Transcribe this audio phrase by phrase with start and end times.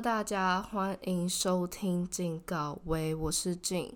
[0.00, 3.94] 大家欢迎收听警告微，我是静。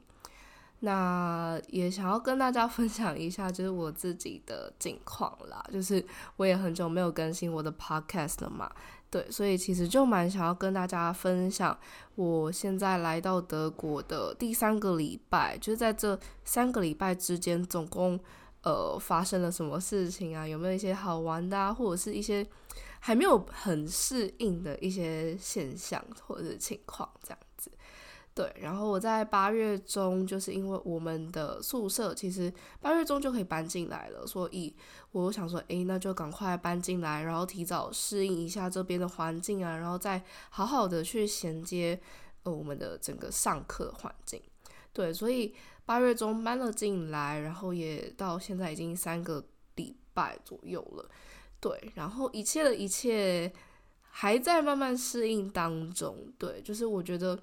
[0.80, 5.64] 那也想要跟大家分享一下，就是我自己的近况啦。
[5.72, 6.04] 就是
[6.36, 8.70] 我也很久没有更新我的 Podcast 了嘛，
[9.08, 11.78] 对，所以其实就蛮想要跟大家分享，
[12.16, 18.20] 我现在来到德国的第三个礼拜，就是在这三个礼拜之间，总共
[18.62, 20.46] 呃发生了什么事情啊？
[20.46, 22.46] 有没有一些好玩的，啊，或者是一些。
[23.06, 27.70] 还没有很适应的一些现象或者情况，这样子，
[28.34, 28.50] 对。
[28.58, 34.74] 然后我在八月中，就是因为我们的宿舍其实八月中就可以搬进来了，所以
[35.12, 42.00] 我想说，诶，那就赶快搬进来，然后提早适应一下这边的环境啊，然后再好好的去衔接
[42.44, 44.40] 呃我们的整个上课环境。
[44.94, 49.44] 对，所以八月中搬了进来，然后也到现在已经三个
[49.74, 51.10] 礼拜左右了。
[51.64, 53.50] 对，然后一切的一切
[54.02, 56.30] 还在慢慢适应当中。
[56.36, 57.42] 对，就是我觉得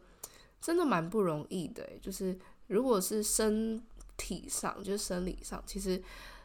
[0.61, 1.89] 真的蛮不容易的。
[1.99, 2.37] 就是
[2.67, 3.81] 如果是身
[4.17, 5.99] 体上，就是生理上，其实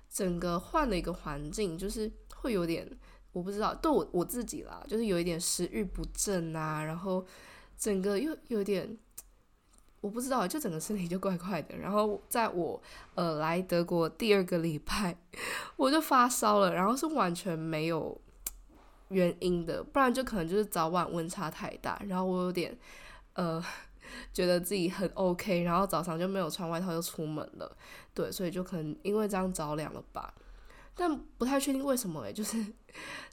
[0.08, 2.90] 整个换了一个环境，就是会有点，
[3.32, 7.26] 我不知道，对我我自己啦，就是有一点食欲不振啊，然后
[7.76, 8.96] 整个又有点。
[10.06, 11.76] 我不知道，就整个身体就怪怪的。
[11.76, 12.80] 然后在我
[13.16, 15.16] 呃来德国第二个礼拜，
[15.74, 18.16] 我就发烧了，然后是完全没有
[19.08, 22.00] 原因的，不然就可能就是早晚温差太大。
[22.06, 22.78] 然后我有点
[23.32, 23.60] 呃
[24.32, 27.76] 觉得自己很 OK，然后早上就没有穿外套就出门了，
[28.14, 30.32] 对，所以就可能因为这样着凉了吧。
[30.94, 32.64] 但不太确定为什么诶，就是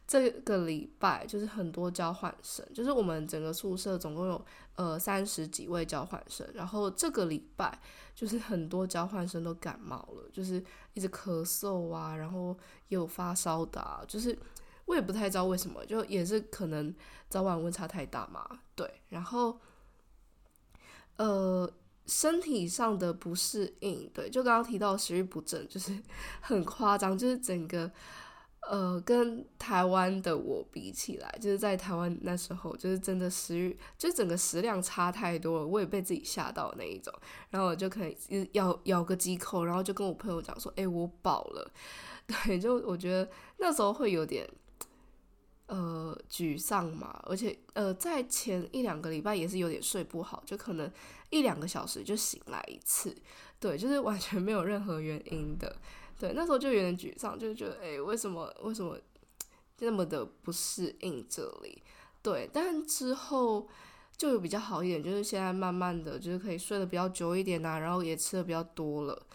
[0.07, 7.79] 这个礼拜就是很多交换生，就是我们整个宿舍总共有呃三十几位交换生，然后这个礼拜
[8.13, 12.57] 就是很多交换生都感冒了，就是一直咳嗽啊，然后
[12.89, 14.37] 也有发烧的，就是
[14.85, 16.93] 我也不太知道为什么，就也是可能
[17.29, 19.59] 早晚温差太大嘛，对，然后
[21.17, 21.71] 呃。
[22.05, 25.97] 身体上的不适应，对，就刚刚提到食欲不振，就是
[26.41, 27.89] 很夸张，就是整个
[28.69, 37.13] 呃，跟台湾的我比起来，就是在台湾那时候，就是真的食欲，就整个食量差太多了，我也被自己吓到那一种，
[37.49, 38.17] 然后我就可以
[38.53, 41.71] 咬咬个几口，然后就跟我朋友讲说，哎，我饱了，
[42.25, 44.49] 对，就我觉得那时候会有点。
[45.67, 50.91] 呃，沮丧嘛，而且呃，在前一两个礼拜也是有点睡不好，就可能
[51.29, 53.15] 一两个小时就醒来一次，
[53.61, 55.73] 对，就是完全没有任何原因的，
[56.23, 58.97] 对，那时候就有点沮丧，就觉得，哎，为什么为什么
[59.79, 61.83] 那么的不适应这里？
[62.21, 63.67] 对，但之后
[64.15, 69.27] 就有比较好一点，就是现在慢慢的就是可以睡得比较久一点呐，然后也吃的比较多了，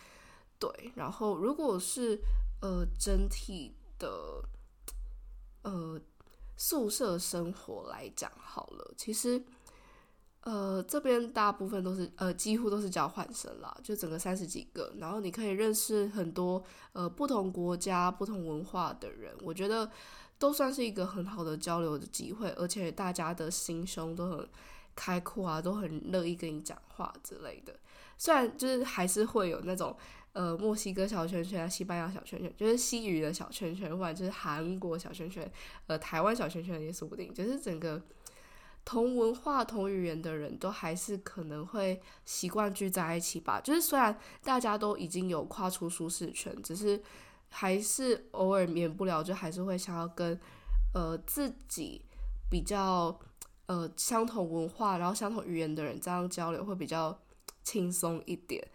[0.59, 2.19] 对，然后如果是
[2.63, 4.43] 呃整体的
[5.65, 6.01] 呃。
[6.61, 9.41] 宿舍生活来讲好了，其实，
[10.43, 16.63] 呃，这边大部分都是呃，几乎都是交换生啦，就整个三十几个，然后你可以认识很多
[16.93, 19.91] 呃不同国家、不同文化的人，我觉得
[20.39, 24.49] 都算是一个很好的交流的机会，而且大家的心胸都很
[24.95, 27.75] 开阔啊，都很乐意跟你讲话之类的，
[28.17, 29.97] 虽然就是还是会有那种。
[30.35, 35.51] 呃，墨西哥小圈圈啊、西班牙小圈圈，就是西语的小圈圈，或者就是韩国小圈圈，
[35.89, 37.35] 呃，台湾小圈圈也说不定。
[37.35, 38.01] 就是整个
[38.89, 43.61] 同文化、同语言的人都还是可能会习惯聚在一起吧。
[43.61, 46.99] 就是虽然大家都已经有跨出舒适圈，只是
[47.51, 50.41] 还是偶尔免不了，就还是会想要跟
[50.95, 52.01] 呃自己
[52.51, 53.21] 比较
[53.67, 57.21] 呃相同文化，然后相同语言的人这样交流，会比较
[57.63, 58.67] 轻松一点。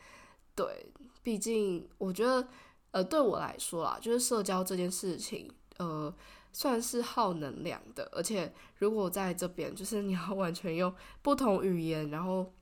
[0.54, 0.86] 对。
[1.24, 2.46] 毕竟，我觉得，
[2.92, 6.14] 呃，对我来说啦，就是社交这件事情，呃，
[6.54, 8.08] 算是耗能量的。
[8.14, 12.54] 而且，如果在这边，就是你要完全用不同语言，然后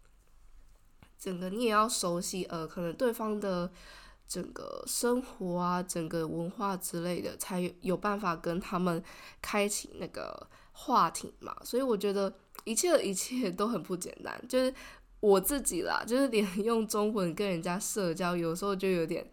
[1.19, 3.71] 整个你也要熟悉，呃，可能对方的
[4.27, 9.03] 整个生活啊，整个文化之类的，才有办法跟他们
[9.39, 11.55] 开启那个话题嘛。
[11.63, 14.73] 所以，我觉得一切的一切都很不简单，就是。
[15.21, 19.23] 我自己啦，就是连用中文跟人家社交，有时候就有点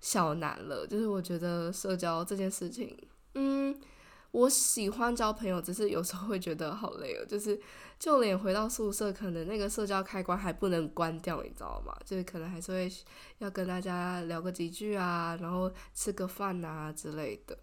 [0.00, 0.86] 小难了。
[0.86, 2.96] 就是我觉得社交这件事情，
[3.34, 3.76] 嗯，
[4.34, 7.24] 我喜欢交朋友，只是有时候会觉得好累哦。
[7.24, 7.58] 就是
[8.00, 11.96] 就连回到宿舍，可能那个社交开关还不能关掉，你知道吗？
[12.04, 12.92] 就是可能还是会
[13.38, 17.56] 要跟大家聊个几句啊，然后吃个饭啊之类的。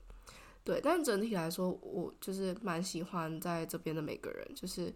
[0.63, 4.93] 对，但整体来说，我就是蛮喜欢在这边的每个人，就是。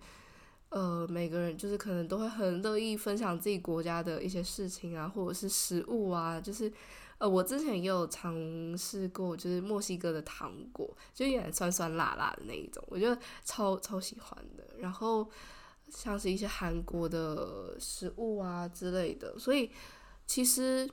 [0.69, 6.69] 呃，每个人就是可能都会很乐意分享自己国家的一些事情啊，或者是食物啊，就是
[7.17, 14.67] 呃，我之前也有尝试过，就是墨西哥的糖果，就有点酸酸辣辣的那一种，我觉得超超喜欢的。
[14.79, 15.29] 然后
[15.89, 19.71] 像是一些韩国的食物啊之类的，所以
[20.27, 20.89] 其实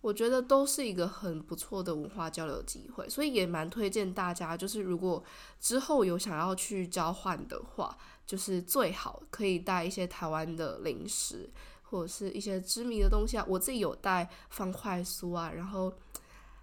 [0.00, 5.22] 我觉得都是一个很不错的文化交流机会，所以也蛮推荐大家，就是如果
[5.60, 7.94] 之后有想要去交换的话，
[8.26, 11.50] 就是最好可以带一些台湾的零食。
[11.90, 15.92] 或者是一些知名的东西啊，我自己有带方块酥啊，然后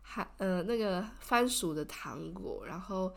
[0.02, 3.14] 还呃那个番薯的糖果，然后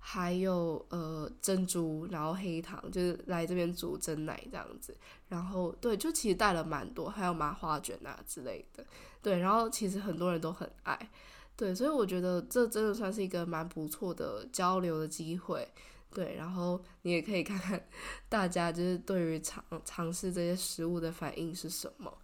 [0.00, 4.96] 还有呃珍珠，然后黑糖，就是来这边煮蒸奶这样子，
[5.28, 8.84] 然后对，就其实带了蛮多，还有麻花卷啊之类的，
[9.22, 11.10] 对，然后其实很多人都很爱，
[11.56, 15.68] 对，所以我觉得这真的算是一个蛮不错的交流的机会。
[16.14, 17.88] 对，然后你也可以看看
[18.28, 22.18] 大家就是对于尝尝试这些食物的反应是什么。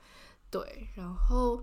[0.50, 1.62] 对，然后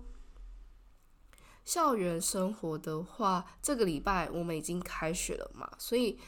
[1.64, 6.18] 校园生活的话，这个礼拜我们已经开学了嘛，所以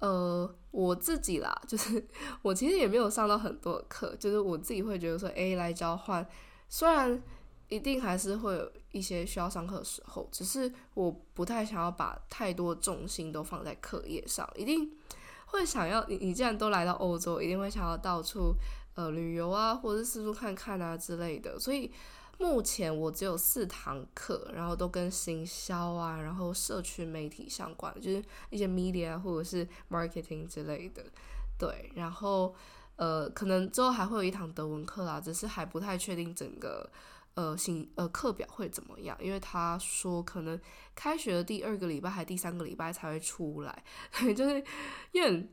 [0.00, 2.04] 呃，我自己啦，就是
[2.42, 6.26] 我其实也没有上到很多课，就是我自己会觉得说，哎，来交换，
[6.68, 7.22] 虽然
[7.68, 14.90] 一定还是会有一些需要上课的时候，只是我不太想要把太多重心都放在课业上，一定。
[15.50, 18.54] 会想要你，你既然都来到欧洲，一定会想要到处
[18.94, 21.58] 呃旅游啊，或者是四处看看啊之类的。
[21.58, 21.90] 所以
[22.38, 31.04] 目前我只有四堂课，然后都跟行销啊，然后社群媒体相关，就是一些 media 或者是 marketing 之类的。
[31.58, 32.54] 对，然后
[32.96, 36.90] 呃，可能之后还会有一堂德文课啦，只是还不太确定整个。
[37.34, 39.16] 呃，行呃，课表会怎么样？
[39.20, 40.60] 因为他说可能
[40.94, 43.84] 开学的第二个礼拜还第三个礼拜才会出来，
[44.36, 44.62] 就是
[45.12, 45.48] 有点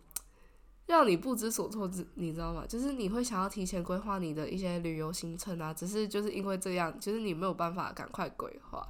[0.87, 2.65] 让你不知所措，你知道吗？
[2.67, 8.87] 就是你会想要提前规划你的一些旅游行程啊，只是就是因为这样，就是你没有办法赶快规划。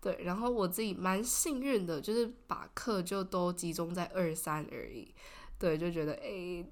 [0.00, 5.14] 对，然后我自己蛮幸运的，就是把课就都集中在二三而已。
[5.64, 6.62] 对，就觉得诶，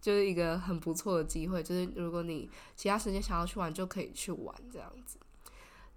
[0.00, 1.60] 就是一个很不错的机会。
[1.60, 5.18] 就是如果你其他时间想要去玩，就可以去玩这样子。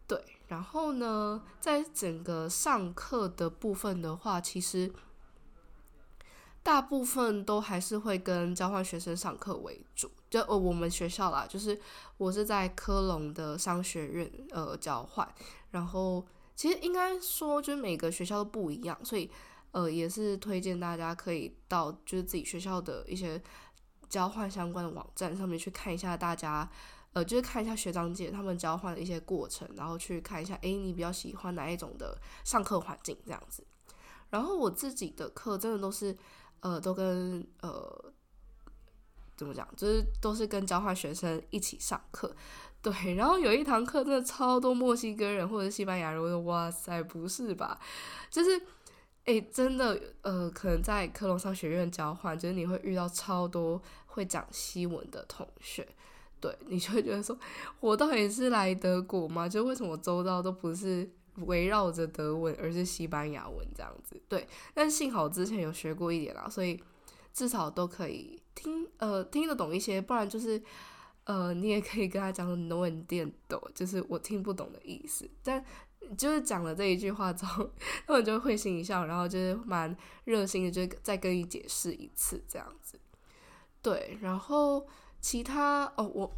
[0.08, 4.92] 对，然后呢，在整个上课的部分的话，其实
[6.64, 10.10] 大部分都还是会跟交换学生上课为主。
[10.28, 11.80] 就呃，我们学校啦，就是
[12.18, 15.32] 我是在科隆的商学院呃交换。
[15.70, 16.26] 然后
[16.56, 19.30] 其实应该说，就是每个学校都不一样，所以。
[19.72, 23.42] 呃，也是推荐大家可以到就是自己学校的一些
[24.10, 26.68] 交换相关的网站上面去看一下，大家
[27.14, 33.64] 呃就是看一下学长姐他们交换的一些过程，然后去看一下，诶，你比较喜欢哪一种的上课环境这样子。
[34.32, 36.18] 然后我自己的课真的都是
[36.62, 38.14] 呃都跟呃
[39.38, 42.36] 怎么讲，就是都是跟交换学生一起上课，
[42.82, 43.14] 对。
[43.14, 47.80] 然后有一堂课真的超多墨西哥人或者西班牙人，我说哇塞，不是吧？
[48.32, 48.60] 就是。
[49.30, 55.88] 诶，真的，呃，可能在科隆商学院交换，就是你会遇到超多会讲西文的同学，
[56.42, 57.38] 对你就会觉得说，
[57.80, 59.48] 我到底是来德国吗？
[59.48, 61.08] 就为什么周遭都不是
[61.46, 64.20] 围绕着德文，而是西班牙文这样子？
[64.28, 66.82] 对，但幸好之前有学过一点啦，所以
[67.32, 70.60] 至少都可以听，呃，听得懂一些，不然就是，
[71.26, 73.32] 呃，你也可以跟他讲 “no and d
[73.76, 75.64] 就是我听不懂的意思，但。
[76.18, 77.70] 就是讲了这一句话之后，
[78.08, 83.00] 他们就会心一笑，然后就是蛮热心的，就再跟你解释一次这样子。
[83.82, 84.86] 对，然后
[85.22, 86.36] 其他哦，我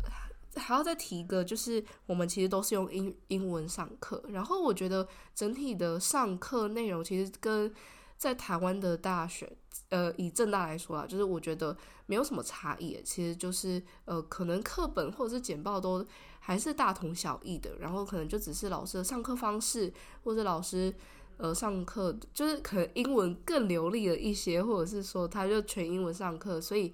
[0.56, 7.74] 还要再提一个，就是我们其实都是用英英文上课，然后我觉得整体的上课内容其实跟
[8.22, 9.52] 在台湾的大学，
[9.90, 11.76] 呃，以正大来说啊，就是我觉得
[12.06, 16.06] 没有什么差异，其实就是呃，可能课本或者是简报都。
[16.44, 20.92] 还是大同小异的，然后可能就只是老师的上课方式，或者老师
[21.38, 26.92] 呃上课就是可能英文更流利了一些，或者是说他就全英文上课，所以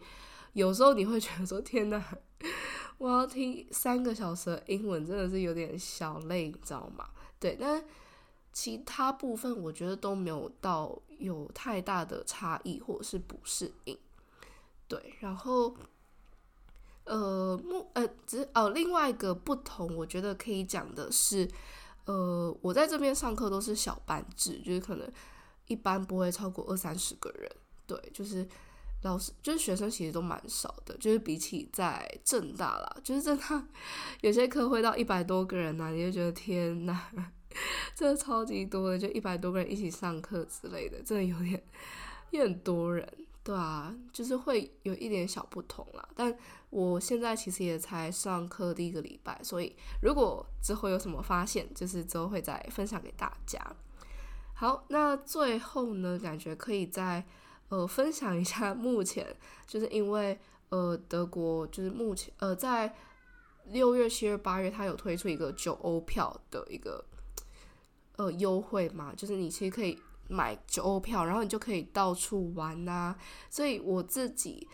[0.51, 2.03] 有时候你会觉得说天哪，
[2.97, 7.07] 我要听三个小时的英文真的是有点小累，你知道吗？
[7.39, 7.81] 对，但
[8.51, 13.97] 其他部分我觉得都没有到有太大的差异或者是不适应，
[14.87, 15.75] 对，然后。
[17.09, 21.49] 呃，目呃，只哦，另外一个不同，我觉得可以讲的是，
[22.03, 25.09] 呃，我在这边上课都是小班制，就是可能
[25.67, 27.49] 一般不会超过二三十个人，
[27.85, 28.45] 对，就是
[29.03, 33.65] 老师就是学生其实都蛮少的，就是比起在正大啦，就是正大
[34.19, 37.09] 有些课会到一百多个人呐，你就觉得天呐，
[37.97, 41.63] 真的超级多的，就一百多个人一起上课之类的，真的有点
[42.29, 43.11] 有点多人。
[43.43, 46.07] 对啊，就是会有一点小不同啦。
[46.15, 46.37] 但
[46.69, 53.59] 我现在其实也才上课第一个礼拜，所以如果之后有什么发现，就是之后会再分享给大家。
[54.53, 57.25] 好，那最后呢，感觉可以再
[57.69, 59.25] 呃分享一下目前，
[59.65, 60.37] 就是因为
[60.69, 62.95] 呃德国就是目前呃在
[63.69, 67.03] 六月、七月、八月，它有推出一个九欧票的一个
[68.17, 69.97] 呃优惠嘛，就是你其实可以
[70.27, 73.15] 买九欧票，然后你就可以到处玩呐。
[73.49, 74.67] 所以我自己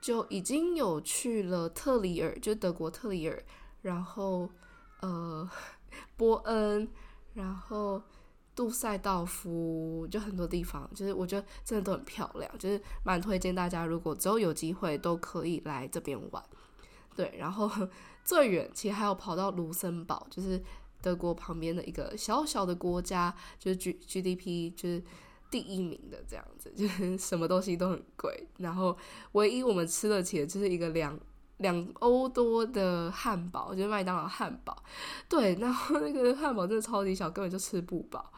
[0.00, 3.42] 就已经有去了特里尔，就德国特里尔，
[3.82, 4.48] 然后
[5.00, 5.50] 呃
[6.16, 6.88] 波恩，
[7.34, 8.00] 然后。
[8.52, 16.44] 杜塞道夫就很多地方，就是我觉得真的都很漂亮，就是蛮推荐大家，如果之后有机会都可以来这边玩。
[17.16, 17.70] 对，然后
[18.22, 20.62] 最远其实还有跑到卢森堡，就是
[21.00, 25.02] 德国旁边的一个小小的国家，就是 G G D P 就是
[25.50, 28.96] 第一名的这样子， 就是什么东西都很贵，然后
[29.32, 31.18] 唯一我们吃得起的就是一个两。
[31.60, 34.74] 两欧多的汉堡，就是麦当劳汉堡，
[35.28, 38.32] 对，然后那个汉堡真的超级小，根本就吃不饱，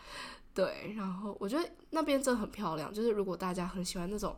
[0.52, 4.35] 对，然后我觉得那边真的很漂亮，就是如果大家很喜欢那种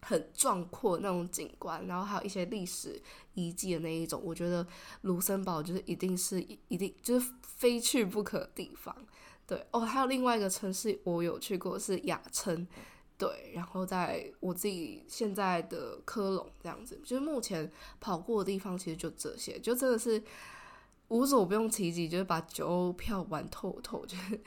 [0.00, 3.00] 很壮阔那种景观，然后还有一些历史
[3.34, 4.66] 遗迹的那一种，我觉得
[5.02, 8.94] 卢森堡就是一定是一定就是非去不可的地方，
[9.46, 12.66] 对，哦，还有另外一个城市我有去过是雅琛。
[13.16, 20.22] 对，然后在我自己现在的科隆这样子，就是目前跑过的地方其实就这些，就真的是
[21.08, 24.40] 无所不用其极，就是把九欧票玩透透，就是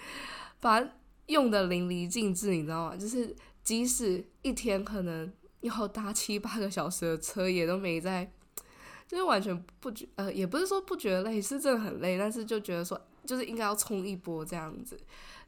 [0.61, 0.81] 把
[1.25, 2.95] 用的淋漓尽致，你知道吗？
[2.95, 5.29] 就是即使一天可能
[5.61, 8.31] 要搭七八个小时的车，也都没在，
[9.07, 14.99] 就是完全不觉呃，也不是说不觉得累，是真的很累，但是就觉得说就是应该要冲一波这样子，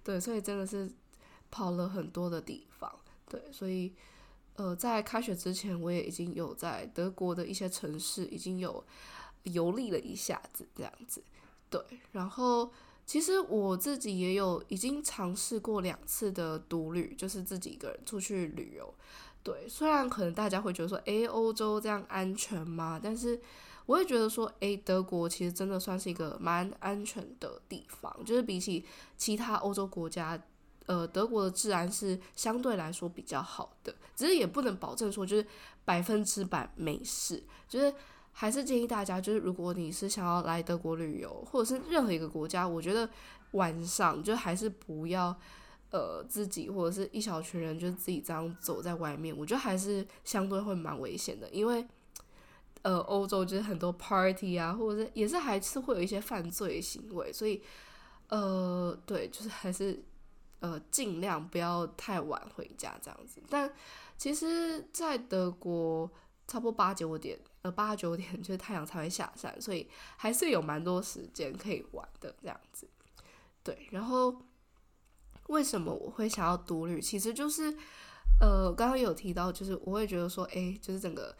[0.03, 0.91] 对，所以真的是
[1.49, 2.91] 跑了很多的地方。
[3.29, 3.91] 对，所以，
[4.57, 8.83] 呃，在开学之前，我也已经有在德国的一些城市已经有
[9.43, 11.23] 游历了一下子，这样子。
[11.69, 12.71] 对，然后
[13.05, 18.93] 其实我自己也有已经尝试过两次的独旅，就是自己一个人出去旅游。
[19.43, 22.99] 对，虽然可能大家会觉得说，诶，欧洲这样安全吗？
[23.01, 23.39] 但是
[23.85, 28.85] 我会觉得说，诶，德国其实真的算是一个蛮安全的地方，就是比起
[29.17, 30.41] 其他欧洲国家。
[30.85, 35.47] 呃，德国的治安是相对来说比较好的，只是也不能保证说就是
[35.85, 37.93] 百分之百没事，就是
[38.33, 43.09] 还是建议大家，就是如果你是想要来德国旅游，或者是任何一个国家，我觉得
[43.51, 45.33] 晚上就还是不要
[45.91, 51.87] 呃自己或者是一小群人就自己这样走在外面，我觉得还是相对会蛮危险的，因为
[52.81, 57.61] 呃欧洲就是很多 party 啊，或者是也是还是会有一些犯罪行为，所以
[58.27, 60.03] 呃对，就是还是。
[60.63, 63.43] 呃，尽量不要太晚回家这样子。
[63.49, 63.69] 但
[64.17, 66.09] 其实，在德国，
[66.47, 72.87] 差不多八九点，呃，八九点 就是太阳才会下山，所以还是有蛮多时间可以玩的这样子。
[73.63, 74.35] 对，然后
[75.47, 77.01] 为什么我会想要独旅？
[77.01, 77.75] 其实就是，
[78.39, 81.35] 呃，刚刚有提到，就是我会觉得说，哎，就是整个。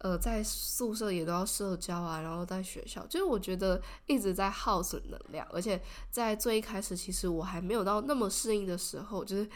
[0.00, 9.48] 呃，在宿舍也都要社交啊，然后在学校，就是我觉得一直在耗损能量，而且在最一开始，其实我还没有到那么适应的时候，就是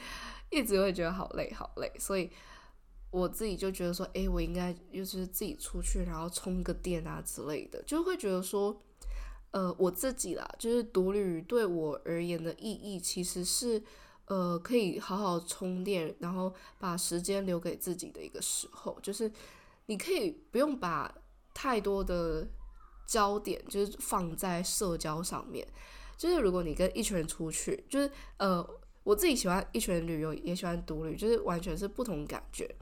[0.49, 2.30] 一直会觉得好累好累，所以
[3.11, 8.83] 我自己就觉得说，诶，我应该就是自己出去，然后充个电啊之类的，就会觉得说，
[9.50, 13.83] 呃，我自己啦，就是独旅对我而言的意义，其实是
[14.26, 19.31] 呃，可以好好充电，然后把时间留给自己的一个时候，就是。
[19.87, 21.12] 你可以不用把
[21.52, 22.47] 太多的
[23.09, 25.67] 焦点就是放在社交上面，
[26.17, 28.64] 就是如果你跟一群人出去，就是呃，
[29.02, 32.73] 我自己喜欢一群人旅游，也喜欢独旅，就是完全是不同感觉。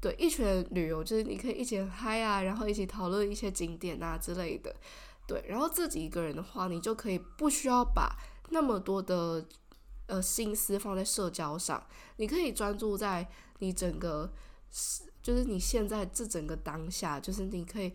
[0.00, 4.74] 对，一群人旅游就是你可以一起嗨啊，然后一起讨论一些景点啊之类的。
[5.26, 8.16] 对，然后自己一个人的话，你就可以不需要把
[8.50, 9.46] 那么多的
[10.06, 11.86] 呃心思放在社交上，
[12.16, 13.28] 你可以专注在
[13.58, 14.32] 你整个。
[15.22, 17.92] 就是你现在这整个当下，就是你可以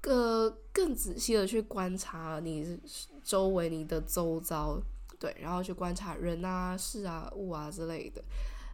[0.00, 2.78] 更更仔细的去观察你
[3.22, 4.78] 周围、你的周遭，
[5.18, 8.22] 对，然后去观察人啊、事啊、物啊之类的，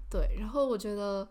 [0.08, 0.36] 对。
[0.38, 1.28] 然后我觉得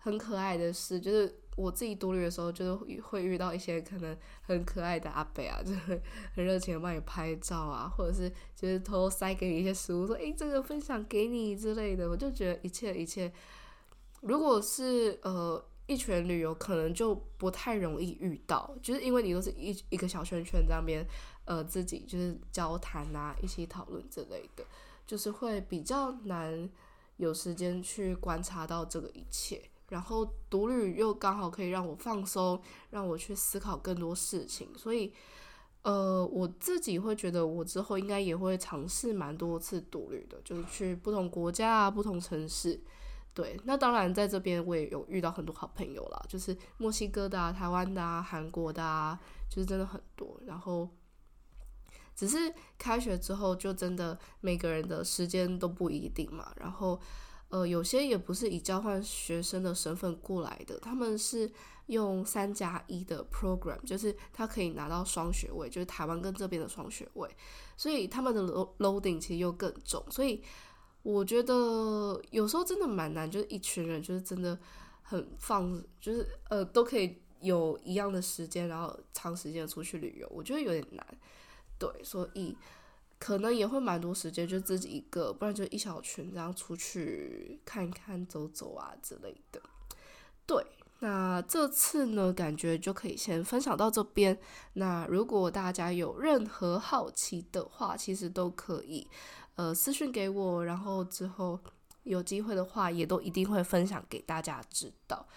[0.00, 6.00] 很可爱的事，就是我自己独旅的时候，就是会遇到一些可能很可爱的阿北啊，就会
[6.34, 12.08] 很热情的帮你拍照啊，或者是就是偷偷塞给你一些食物，说诶，这个分享给你之类的。
[12.08, 13.32] 我就觉得一切一切。
[14.22, 21.06] 如果是呃一群旅游，可能就不太容易遇到，就是因为你都是一一个小圈圈在那边，
[21.44, 24.64] 呃，自己就是交谈啊，一起讨论之类的，
[25.06, 26.70] 就是会比较难
[27.16, 29.60] 有时间去观察到这个一切。
[29.90, 35.12] 然后独旅又刚好可以让我放松，让我去思考更多事情，所以，
[35.82, 42.80] 呃，我自己会觉得我之后应该也会尝试蛮多次独旅的，就是去不同国家啊、不同城市。
[43.32, 49.18] 对，那当然在这边我也有遇到很多好朋友啦，就是墨西哥的、啊、台湾的、啊、韩国的啊，
[49.48, 50.40] 就是真的很多。
[50.44, 50.88] 然后，
[52.14, 56.52] 只是开学之后就真的每个人的时间都不一定嘛。
[56.56, 57.00] 然后，
[57.50, 61.52] 呃，有些也不是以交换学生的身份过来的，他们是
[61.86, 67.28] 用三加一的 program，就是他可以拿到双学位，就是台湾跟这边的双学位，
[67.76, 68.42] 所以他们的
[68.78, 70.42] loading 其实又更重，所以。
[71.02, 74.58] 我觉得有时候真的蛮难，就是一群人就是真的
[75.00, 81.06] 很放，就是呃都可以有一样的时间，然后长时间出去旅游，我觉得有点难。
[81.78, 82.54] 对，所以
[83.20, 89.60] 可能也会蛮多时间就自己一个，不然就一小群这样出去看看、走走啊之类的。
[90.46, 90.66] 对，
[91.00, 94.36] 那这次呢，感觉就可以先分享到这边。
[94.72, 99.06] 那如果大家有任何好奇的话，其实都可以。
[99.56, 101.60] 呃，私信给我，然后之后
[102.04, 105.28] 有机会的话，也都一定会分享给大家知道。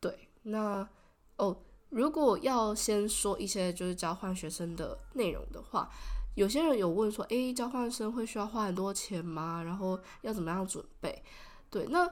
[0.00, 0.88] 对，那
[1.36, 1.54] 哦，
[1.90, 5.90] 如果要先说一些就是交换学生的内容的话，
[6.36, 9.62] 有些人有问说，诶，交换生会需要花很多钱吗？
[9.62, 11.22] 然后要怎么样准备？
[11.68, 12.08] 对，那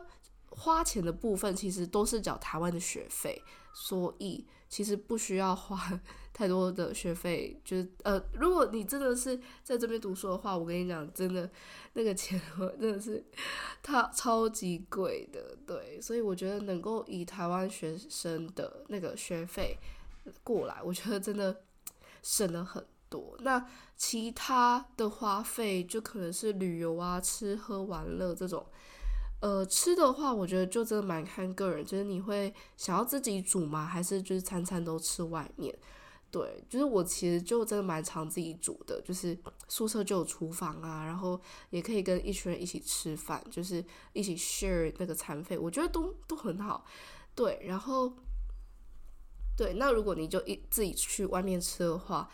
[0.48, 3.40] 花钱的部分其实都是缴台湾的学费，
[3.72, 6.00] 所以其实不需要花。
[6.34, 11.48] 太多的学费，就是呃，如果你真的是在这边读书的话，我跟你讲，真的
[11.92, 12.42] 那个钱
[12.80, 13.24] 真的是
[13.84, 19.78] 它超级贵的，对，所以我觉得能够以台湾学生的那个学费
[20.42, 21.62] 过来，我觉得真的
[22.20, 23.36] 省了很多。
[23.38, 23.64] 那
[24.06, 28.66] 其他的花费就可能是旅游啊、吃喝玩乐这种。
[29.40, 33.86] 呃，吃的话，我觉得就真的蛮看个人，就是你会想要自己煮吗？
[33.86, 35.74] 还是就是餐餐都吃外面？
[36.30, 39.36] 对，就是我其实就真的蛮常自己煮的，就是
[39.68, 43.82] 宿舍就有厨房啊，然后也可以跟一群人一起吃饭，就是
[44.12, 46.84] 一起 share 那个餐费，我觉得都都很好。
[47.34, 48.12] 对，然后
[49.56, 52.28] 对，那如果你就一自己去外面吃的话，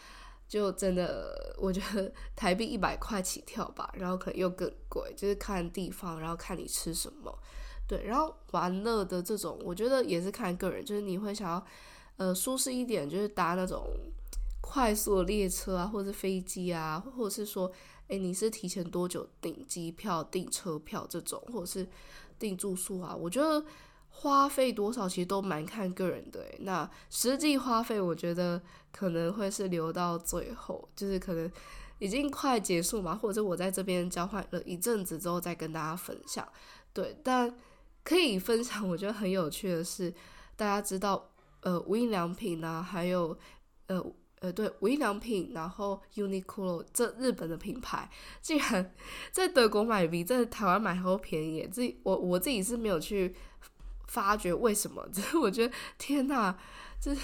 [0.51, 7.39] 就真的我觉得台币一百块起跳吧，然后可能又更贵，就是看地方，然后看你吃什么。
[7.87, 11.67] 对，然后玩乐的这种，我觉得也是看个人，就是你会想要。
[12.17, 13.83] 呃，舒适一点就是搭那种
[14.61, 17.73] 快速列车啊，或者是飞机啊，或者是说，
[18.09, 21.89] 哎，你是提前多久订机票、订车票这种，或者是
[22.39, 23.17] 订住宿啊？
[23.17, 23.65] 我觉得
[24.11, 26.45] 花费多少其实都蛮看个人的。
[26.61, 28.61] 那实际花费，我觉得
[28.93, 31.51] 可能会是留到最后，就是可能
[31.99, 36.47] 已经快结束嘛，或者我在这边交换了一阵子之后再跟大家分享。
[36.93, 37.55] 对，但
[38.05, 40.13] 可以分享，我觉得很有趣的是，
[40.57, 41.27] 大家知道。
[41.63, 43.39] 呃，无印良品啊，还有
[43.87, 44.03] 呃
[44.39, 48.09] 呃，对，无印良品，然后 Uniqlo 这日本的品牌，
[48.41, 48.95] 竟然
[49.31, 51.69] 在德国买比在台湾买还要便宜。
[51.71, 53.37] 自己我我自己是没有去
[54.11, 56.55] 发觉为什么， 就是我觉得天呐，
[57.01, 57.17] 这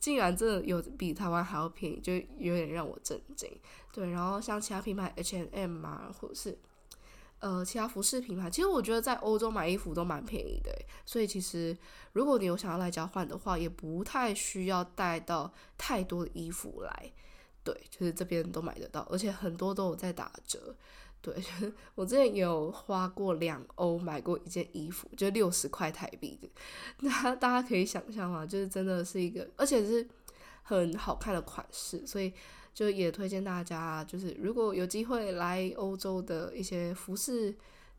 [0.00, 3.50] 竟然真的有比台湾还要便宜，就有点让我震惊。
[3.92, 6.58] 对，然后像其他品牌 H&M 啊，或者是。
[7.40, 10.72] 呃，其他服饰品牌，其实我觉得在欧洲买衣服都蛮便宜的，
[11.06, 11.76] 所以其实
[12.12, 17.12] 如果你有想要来交换的话，也不太需要带到太多的衣服来，
[17.62, 20.74] 对，就是这边都买得到，而且很多都有在打折，
[21.20, 21.34] 对，
[21.94, 26.48] 我之前有花过两欧买过一件衣服，就六十块台币的，
[27.00, 30.06] 那大家可以想象嘛，就是真的是一个，而且是
[30.62, 32.32] 很好看的款式，所以。
[32.74, 37.52] 就也推荐大家，就是如果有机会来欧洲的一些服饰，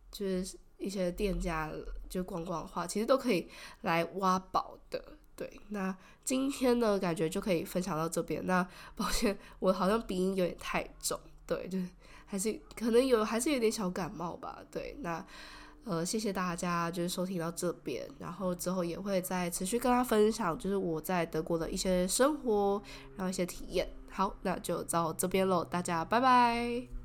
[0.09, 1.69] 就是一些店家
[2.07, 3.49] 就逛逛的话，其实都可以
[3.81, 5.03] 来挖宝的。
[5.35, 8.45] 对，那今天呢，感觉就可以分享到这边。
[8.45, 11.85] 那抱歉，我好像鼻音有点太重，对，就是
[12.29, 14.59] 还是可能有，还是有点小感冒吧。
[14.71, 15.25] 对，那。
[15.85, 22.79] 呃，谢谢大家，就是收听到这边，然后之后也会再持续跟大家分享，就是我在德国的一些生活，
[23.15, 23.87] 然后一些体验。
[24.11, 26.98] 好，那就到这边喽，大家拜拜。